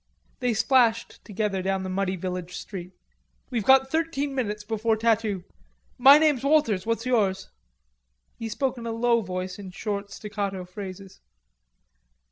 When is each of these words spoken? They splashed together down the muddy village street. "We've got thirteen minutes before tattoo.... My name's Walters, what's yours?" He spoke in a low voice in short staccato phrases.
They 0.39 0.55
splashed 0.55 1.23
together 1.23 1.61
down 1.61 1.83
the 1.83 1.87
muddy 1.89 2.15
village 2.15 2.57
street. 2.57 2.93
"We've 3.51 3.63
got 3.63 3.91
thirteen 3.91 4.33
minutes 4.33 4.63
before 4.63 4.97
tattoo.... 4.97 5.43
My 5.99 6.17
name's 6.17 6.43
Walters, 6.43 6.87
what's 6.87 7.05
yours?" 7.05 7.49
He 8.39 8.49
spoke 8.49 8.79
in 8.79 8.87
a 8.87 8.91
low 8.93 9.21
voice 9.21 9.59
in 9.59 9.69
short 9.69 10.09
staccato 10.09 10.65
phrases. 10.65 11.21